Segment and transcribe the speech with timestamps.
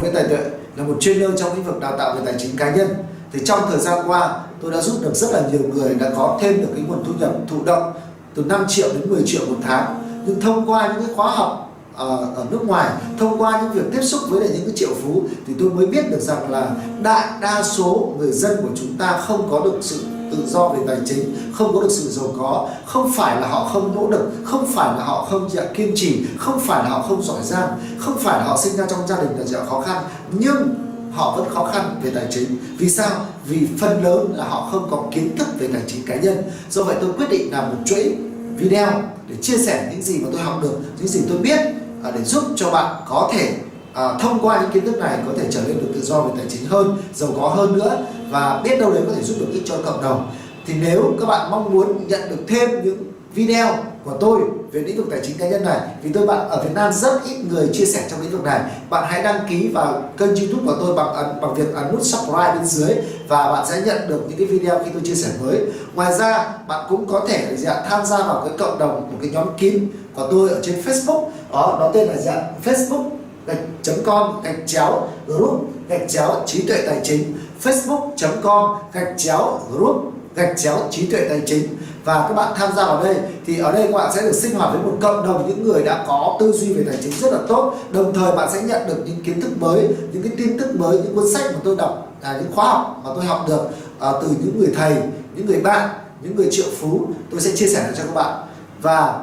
[0.00, 0.38] Nguyễn Tài Tuệ
[0.76, 2.88] là một trainer trong lĩnh vực đào tạo về tài chính cá nhân.
[3.32, 6.38] Thì trong thời gian qua, tôi đã giúp được rất là nhiều người đã có
[6.40, 7.92] thêm được cái nguồn thu nhập thụ động
[8.34, 10.02] từ 5 triệu đến 10 triệu một tháng.
[10.26, 11.67] Nhưng thông qua những cái khóa học
[11.98, 14.94] ở, ở nước ngoài, thông qua những việc tiếp xúc với lại những cái triệu
[15.02, 16.70] phú thì tôi mới biết được rằng là
[17.02, 20.78] đại đa số người dân của chúng ta không có được sự tự do về
[20.86, 22.68] tài chính không có được sự giàu có.
[22.86, 26.24] Không phải là họ không nỗ lực không phải là họ không dạ, kiên trì
[26.38, 29.16] không phải là họ không giỏi giang không phải là họ sinh ra trong gia
[29.16, 30.04] đình là dạng khó khăn.
[30.32, 30.74] Nhưng
[31.12, 32.56] họ vẫn khó khăn về tài chính.
[32.78, 33.10] Vì sao?
[33.46, 36.42] Vì phần lớn là họ không có kiến thức về tài chính cá nhân.
[36.70, 38.16] Do vậy tôi quyết định làm một chuỗi
[38.56, 41.58] video để chia sẻ những gì mà tôi học được những gì tôi biết
[42.04, 43.54] à, để giúp cho bạn có thể
[43.94, 46.30] à, thông qua những kiến thức này có thể trở nên được tự do về
[46.36, 47.98] tài chính hơn giàu có hơn nữa
[48.30, 50.30] và biết đâu đấy có thể giúp được ích cho cộng đồng.
[50.66, 52.98] Thì nếu các bạn mong muốn nhận được thêm những
[53.34, 53.74] video
[54.08, 54.40] của tôi
[54.72, 57.24] về lĩnh vực tài chính cá nhân này vì tôi bạn ở Việt Nam rất
[57.24, 58.60] ít người chia sẻ trong lĩnh vực này.
[58.90, 62.02] Bạn hãy đăng ký vào kênh YouTube của tôi bằng ấn, bằng việc ấn nút
[62.02, 62.96] subscribe bên dưới
[63.28, 65.60] và bạn sẽ nhận được những cái video khi tôi chia sẻ mới.
[65.94, 69.30] Ngoài ra bạn cũng có thể dạng tham gia vào cái cộng đồng một cái
[69.30, 71.24] nhóm kín của tôi ở trên Facebook.
[71.52, 73.04] Đó nó tên là dạng Facebook
[73.46, 77.34] gạch chấm com gạch chéo group gạch chéo trí tuệ tài chính.
[77.62, 81.68] Facebook.com gạch chéo group gạch chéo trí tuệ tài chính.
[82.04, 83.16] Và các bạn tham gia vào đây
[83.46, 85.82] thì ở đây các bạn sẽ được sinh hoạt với một cộng đồng những người
[85.84, 87.74] đã có tư duy về tài chính rất là tốt.
[87.90, 90.96] Đồng thời bạn sẽ nhận được những kiến thức mới những cái tin tức mới
[90.96, 93.68] những cuốn sách mà tôi đọc là những khóa học mà tôi học được
[94.00, 94.96] à, từ những người thầy
[95.34, 95.88] những người bạn
[96.22, 97.06] những người triệu phú.
[97.30, 98.46] Tôi sẽ chia sẻ cho các bạn.
[98.82, 99.18] Và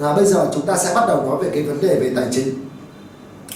[0.00, 2.24] à, bây giờ chúng ta sẽ bắt đầu nói về cái vấn đề về tài
[2.30, 2.68] chính.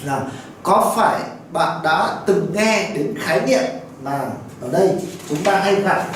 [0.04, 0.22] Là
[0.62, 1.20] có phải
[1.52, 3.62] bạn đã từng nghe đến khái niệm
[4.04, 4.20] mà
[4.60, 4.90] ở đây
[5.28, 6.06] chúng ta hay gặp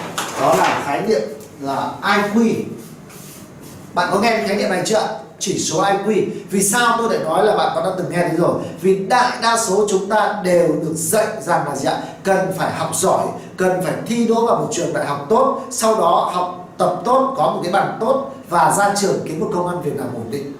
[0.41, 1.23] đó là khái niệm
[1.61, 2.63] là IQ
[3.95, 5.21] bạn có nghe khái niệm này chưa?
[5.39, 8.37] Chỉ số IQ vì sao tôi lại nói là bạn có đã từng nghe đến
[8.37, 8.55] rồi?
[8.81, 12.03] Vì đại đa số chúng ta đều được dạy rằng là gì ạ?
[12.23, 13.27] Cần phải học giỏi,
[13.57, 17.35] cần phải thi đỗ vào một trường đại học tốt, sau đó học tập tốt,
[17.37, 20.27] có một cái bằng tốt và ra trường kiếm một công ăn việc làm ổn
[20.31, 20.53] định.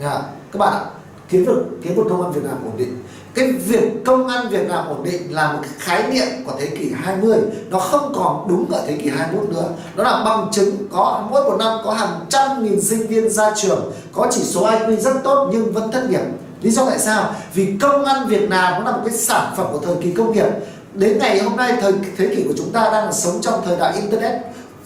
[0.00, 0.10] Nha.
[0.52, 0.84] các bạn ạ,
[1.28, 3.02] kiếm được, kiếm một công ăn việc làm ổn định
[3.34, 6.66] cái việc công ăn, việc làm ổn định là một cái khái niệm của thế
[6.66, 7.38] kỷ 20
[7.70, 9.68] nó không còn đúng ở thế kỷ 21 nữa.
[9.96, 13.52] Nó là bằng chứng có mỗi một năm có hàng trăm nghìn sinh viên ra
[13.56, 16.20] trường, có chỉ số IQ rất tốt nhưng vẫn thất nghiệp.
[16.62, 17.34] Lý do tại sao?
[17.54, 20.32] Vì công ăn việc làm nó là một cái sản phẩm của thời kỳ công
[20.32, 20.46] nghiệp.
[20.94, 23.76] Đến ngày hôm nay, thời thế kỷ của chúng ta đang là sống trong thời
[23.76, 24.32] đại internet,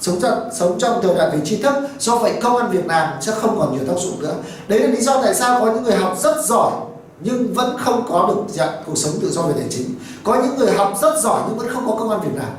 [0.00, 1.74] sống trong sống trong thời đại về tri thức.
[1.98, 4.34] Do vậy, công ăn việc làm sẽ không còn nhiều tác dụng nữa.
[4.68, 6.72] Đấy là lý do tại sao có những người học rất giỏi
[7.20, 9.94] nhưng vẫn không có được dạng cuộc sống tự do về tài chính.
[10.24, 12.50] Có những người học rất giỏi nhưng vẫn không có công an việc làm.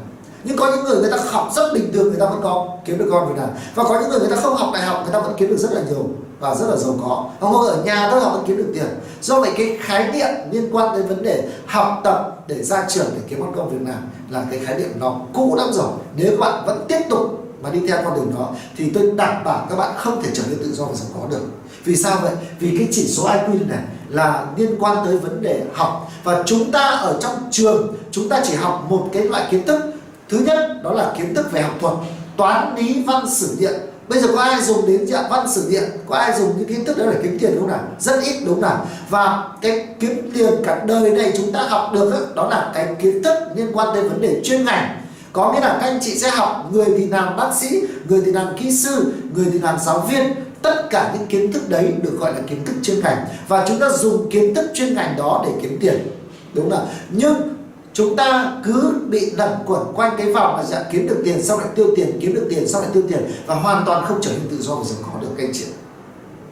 [0.43, 2.97] Nhưng có những người người ta học rất bình thường, người ta vẫn có kiếm
[2.97, 3.49] được công việc làm.
[3.75, 5.57] Và có những người người ta không học đại học, người ta vẫn kiếm được
[5.57, 6.05] rất là nhiều
[6.39, 7.25] và rất là giàu có.
[7.39, 8.85] Hoặc ở nhà thôi họ vẫn kiếm được tiền.
[9.21, 13.05] Do vậy cái khái niệm liên quan đến vấn đề học tập để ra trường
[13.15, 15.89] để kiếm một công việc làm là cái khái niệm nó cũ lắm rồi.
[16.17, 19.43] Nếu các bạn vẫn tiếp tục mà đi theo con đường đó, thì tôi đảm
[19.43, 21.41] bảo các bạn không thể trở nên tự do và giàu có được.
[21.83, 22.31] Vì sao vậy?
[22.59, 26.11] Vì cái chỉ số IQ này là liên quan tới vấn đề học.
[26.23, 29.81] Và chúng ta ở trong trường, chúng ta chỉ học một cái loại kiến thức.
[30.29, 31.93] Thứ nhất, đó là kiến thức về học thuật,
[32.37, 33.73] toán, lý, văn, sử điện.
[34.07, 35.83] Bây giờ có ai dùng đến dạng văn, sử điện.
[36.07, 37.79] Có ai dùng những kiến thức đó để kiếm tiền không nào?
[37.99, 38.87] Rất ít, đúng nào?
[39.09, 43.23] Và cái kiếm tiền cả đời này chúng ta học được đó là cái kiến
[43.23, 45.01] thức liên quan tới vấn đề chuyên ngành.
[45.33, 48.31] Có nghĩa là các anh chị sẽ học, người thì làm bác sĩ, người thì
[48.31, 50.33] làm kỹ sư, người thì làm giáo viên
[50.65, 53.25] tất cả những kiến thức đấy được gọi là kiến thức chuyên ngành.
[53.47, 56.07] Và chúng ta dùng kiến thức chuyên ngành đó để kiếm tiền.
[56.53, 57.35] Đúng không nhưng
[57.93, 61.59] chúng ta cứ bị lẩn quẩn quanh cái vòng là dạ kiếm được tiền sau
[61.59, 64.31] lại tiêu tiền, kiếm được tiền sau lại tiêu tiền và hoàn toàn không trở
[64.31, 65.65] nên tự do và giàu có được, các anh chị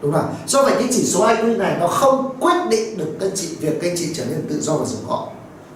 [0.02, 3.32] đúng không do vậy cái chỉ số IQ này nó không quyết định được các
[3.36, 5.28] chị, việc các chị trở nên tự do và giàu có.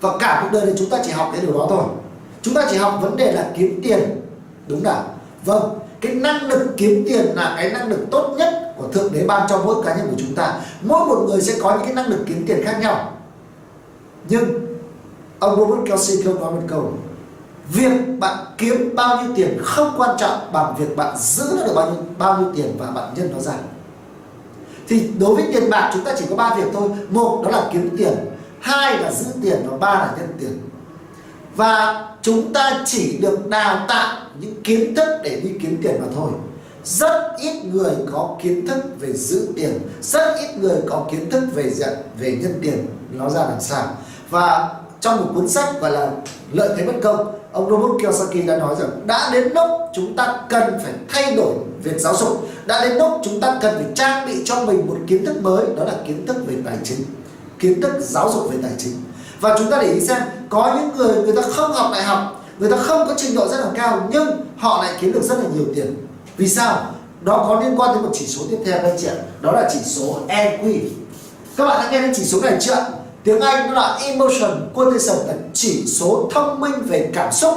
[0.02, 1.84] Và cả cuộc đời này chúng ta chỉ học cái điều đó thôi.
[2.42, 4.22] Chúng ta chỉ học vấn đề là kiếm tiền.
[4.68, 5.04] Đúng không
[5.46, 9.26] vâng cái năng lực kiếm tiền là cái năng lực tốt nhất của thượng đế
[9.28, 10.54] ban cho mỗi cá nhân của chúng ta.
[10.82, 13.14] Mỗi một người sẽ có những cái năng lực kiếm tiền khác nhau.
[14.30, 14.76] Nhưng,
[15.40, 16.94] ông Robert Kiyosaki nói một câu,
[17.74, 21.92] việc bạn kiếm bao nhiêu tiền không quan trọng bằng việc bạn giữ được bao
[21.92, 23.54] nhiêu bao nhiêu tiền và bạn nhân nó ra.
[24.88, 26.90] Thì đối với tiền bạc chúng ta chỉ có ba việc thôi.
[27.10, 28.14] Một, đó là kiếm tiền.
[28.60, 30.60] Hai là giữ tiền và ba là nhân tiền
[31.58, 36.08] và chúng ta chỉ được đào tạo những kiến thức để đi kiếm tiền mà
[36.16, 36.32] thôi.
[36.84, 41.44] Rất ít người có kiến thức về giữ tiền, rất ít người có kiến thức
[41.54, 42.86] về diện về nhân tiền.
[43.12, 43.98] Nó ra làm sao?
[44.30, 46.12] Và trong một cuốn sách gọi là
[46.54, 50.40] lợi thế bất công, ông Robert Kiyosaki đã nói rằng, đã đến lúc chúng ta
[50.50, 52.48] cần phải thay đổi việc giáo dục.
[52.66, 55.66] Đã đến lúc chúng ta cần phải trang bị cho mình một kiến thức mới,
[55.78, 57.00] đó là kiến thức về tài chính.
[57.60, 58.94] Kiến thức giáo dục về tài chính
[59.42, 62.46] và chúng ta để ý xem, có những người người ta không học đại học,
[62.60, 65.36] người ta không có trình độ rất là cao, nhưng họ lại kiếm được rất
[65.38, 66.08] là nhiều tiền.
[66.38, 66.86] Vì sao?
[67.22, 69.16] Đó có liên quan đến một chỉ số tiếp theo các chị ạ.
[69.42, 70.80] Đó là chỉ số EQ
[71.58, 72.86] các bạn đã nghe đến chỉ số này chưa
[73.24, 77.54] tiếng Anh nó là emotion quotient là chỉ số thông minh về cảm xúc.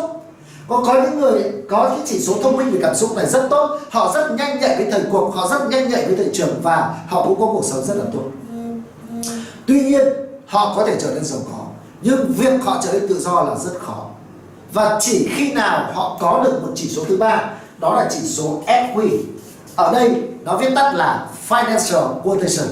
[0.69, 3.47] Có có những người, có cái chỉ số thông minh về cảm xúc này rất
[3.51, 6.61] tốt, họ rất nhanh nhạy với thời cuộc, họ rất nhanh nhạy với thị trường
[6.63, 8.23] và họ cũng có cuộc sống rất là tốt.
[9.67, 10.07] Tuy nhiên,
[10.47, 11.60] họ có thể trở nên giàu có
[12.03, 14.07] nhưng việc họ trở nên tự do là rất khó.
[14.73, 18.21] Và chỉ khi nào họ có được một chỉ số thứ ba, đó là chỉ
[18.25, 19.09] số FQ
[19.77, 22.69] ở đây, nó viết tắt là financial Quotation,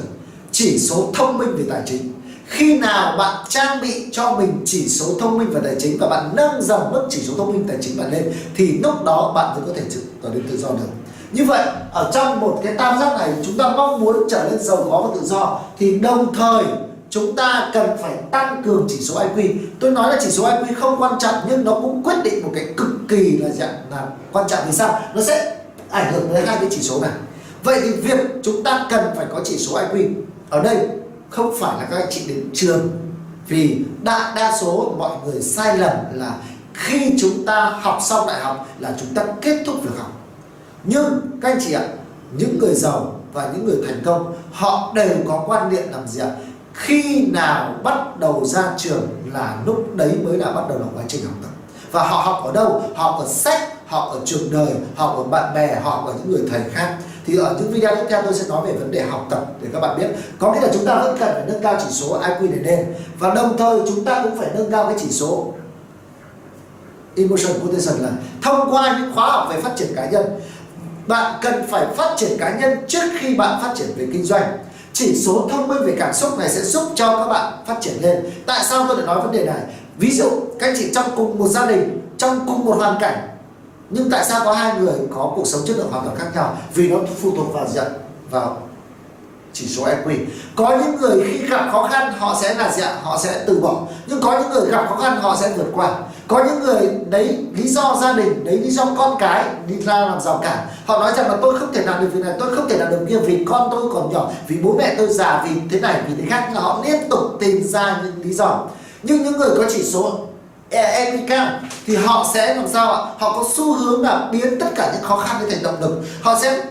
[0.53, 2.13] chỉ số thông minh về tài chính.
[2.47, 6.09] Khi nào bạn trang bị cho mình chỉ số thông minh về tài chính và
[6.09, 9.33] bạn nâng dần mức chỉ số thông minh tài chính bạn lên, thì lúc đó
[9.35, 9.83] bạn mới có thể
[10.23, 10.89] trở nên tự do được.
[11.33, 14.63] Như vậy, ở trong một cái tam giác này, chúng ta mong muốn trở nên
[14.63, 16.65] giàu có và tự do, thì đồng thời
[17.11, 20.75] chúng ta cần phải tăng cường chỉ số IQ tôi nói là chỉ số IQ
[20.81, 24.07] không quan trọng, nhưng nó cũng quyết định một cái cực kỳ là dạng là
[24.33, 24.61] quan trọng.
[24.67, 25.01] Vì sao?
[25.15, 25.57] Nó sẽ
[25.91, 27.11] ảnh hưởng đến hai cái chỉ số này.
[27.63, 30.13] Vậy thì việc chúng ta cần phải có chỉ số IQ
[30.51, 30.89] ở đây
[31.31, 32.89] không phải là các anh chị đến trường.
[33.47, 36.35] Vì đa đa số mọi người sai lầm là
[36.75, 40.13] khi chúng ta học xong đại học là chúng ta kết thúc việc học.
[40.85, 41.83] Nhưng các anh chị ạ,
[42.39, 46.21] những người giàu và những người thành công, họ đều có quan niệm làm gì
[46.21, 46.31] ạ?
[46.79, 51.03] Khi nào bắt đầu ra trường là lúc đấy mới là bắt đầu là quá
[51.09, 51.51] trình học tập.
[51.93, 52.83] Và họ học ở đâu?
[52.95, 56.07] Họ học ở sách họ ở trường đời họ học ở bạn bè, họ học
[56.07, 56.97] ở những người thầy khác.
[57.27, 59.69] Thì ở những video tiếp theo tôi sẽ nói về vấn đề học tập để
[59.73, 60.07] các bạn biết.
[60.39, 62.95] Có nghĩa là chúng ta vẫn cần phải nâng cao chỉ số IQ để lên
[63.19, 65.53] và đồng thời chúng ta cũng phải nâng cao cái chỉ số
[67.17, 68.11] emotion quotation là
[68.43, 70.25] thông qua những khóa học về phát triển cá nhân.
[71.07, 74.59] Bạn cần phải phát triển cá nhân trước khi bạn phát triển về kinh doanh
[74.99, 77.95] chỉ số thông minh về cảm xúc này sẽ giúp cho các bạn phát triển
[78.01, 78.31] lên.
[78.47, 79.61] Tại sao tôi lại nói vấn đề này?
[79.99, 83.29] Ví dụ, các anh chị trong cùng một gia đình, trong cùng một hoàn cảnh,
[83.91, 86.59] nhưng tại sao có hai người có cuộc sống chất lượng hoàn toàn khác nhau?
[86.75, 87.93] Vì nó phụ thuộc vào giận,
[88.31, 88.63] vào
[89.59, 90.25] chỉ số EQ
[90.57, 93.81] có những người khi gặp khó khăn, họ sẽ là gì họ sẽ từ bỏ.
[94.07, 95.91] Nhưng có những người gặp khó khăn, họ sẽ vượt qua.
[96.29, 100.01] Có những người đấy lý do gia đình đấy lý do con cái đi ra
[100.01, 100.67] làm rào cản.
[100.87, 102.91] Họ nói rằng là tôi không thể làm được việc này, tôi không thể làm
[102.91, 106.01] được kia vì con tôi còn nhỏ, vì bố mẹ tôi già, vì thế này,
[106.09, 106.51] vì thế khác.
[106.55, 108.61] Là họ liên tục tìm ra những lý do.
[109.03, 110.21] Nhưng những người có chỉ số
[110.71, 111.47] EQ cao
[111.87, 113.01] thì họ sẽ làm sao ạ?
[113.19, 116.03] Họ có xu hướng là biến tất cả những khó khăn thành động lực.
[116.23, 116.63] Họ sẽ,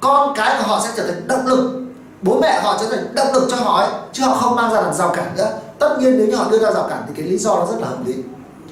[0.00, 1.79] con cái của họ sẽ trở thành động lực
[2.22, 4.80] bố mẹ họ trở thành động lực cho họ ấy, chứ họ không mang ra
[4.80, 5.58] làm rào cản nữa.
[5.78, 7.80] Tất nhiên nếu như họ đưa ra rào cản thì cái lý do nó rất
[7.80, 8.14] là hợp lý.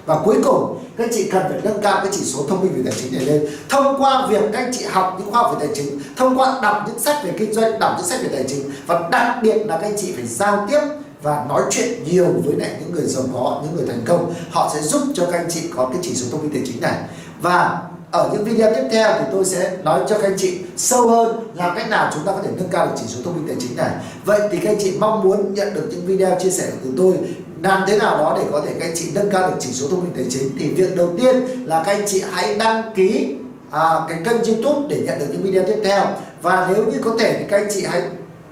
[0.06, 2.72] Và cuối cùng, các anh chị cần phải nâng cao cái chỉ số thông minh
[2.76, 3.46] về tài chính này lên.
[3.68, 6.58] Thông qua việc các anh chị học những khoa học về tài chính, thông qua
[6.62, 9.66] đọc những sách về kinh doanh, đọc những sách về tài chính, và đặc biệt
[9.66, 10.80] là các anh chị phải giao tiếp
[11.22, 14.70] và nói chuyện nhiều với lại những người giàu có, những người thành công, họ
[14.74, 16.94] sẽ giúp cho các anh chị có cái chỉ số thông minh tài chính này.
[17.40, 17.78] Và
[18.10, 21.50] ở những video tiếp theo thì tôi sẽ nói cho các anh chị sâu hơn
[21.55, 23.56] làm cách nào chúng ta có thể nâng cao được chỉ số thông minh tài
[23.60, 23.90] chính này.
[24.25, 27.14] Vậy thì các anh chị mong muốn nhận được những video chia sẻ từ tôi
[27.62, 29.88] làm thế nào đó để có thể các anh chị nâng cao được chỉ số
[29.88, 33.35] thông minh tài chính thì việc đầu tiên là các anh chị hãy đăng ký
[33.71, 36.06] à, cái kênh youtube để nhận được những video tiếp theo.
[36.42, 38.02] Và nếu như có thể thì các anh chị hãy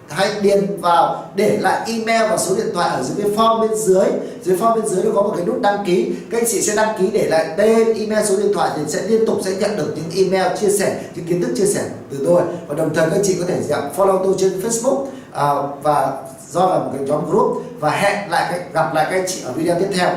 [0.08, 3.78] hãy điền vào để lại email và số điện thoại ở dưới cái form bên
[3.78, 4.04] dưới.
[4.42, 6.12] Dưới form bên dưới nó có một cái nút đăng ký.
[6.30, 9.02] Các anh chị sẽ đăng ký để lại tên email số điện thoại thì sẽ
[9.02, 12.18] liên tục sẽ nhận được những email chia sẻ những kiến thức chia sẻ từ
[12.26, 12.42] tôi.
[12.66, 16.12] Và đồng thời các anh chị có thể dạng follow tôi trên Facebook à, và
[16.50, 17.62] do là một cái nhóm group.
[17.80, 20.10] Và hẹn lại gặp lại các anh chị ở video tiếp theo.